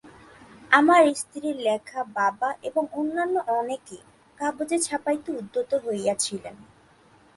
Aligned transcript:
আমার 0.71 1.01
স্ত্রীর 1.15 1.57
লেখা 1.59 2.01
বাবা 2.13 2.49
এবং 2.63 2.83
অন্যান্য 2.93 3.35
অনেকে 3.59 3.97
কাগজে 4.37 4.77
ছাপাইতে 4.79 5.29
উদ্যত 5.31 5.71
হইয়াছিলেন। 5.85 6.55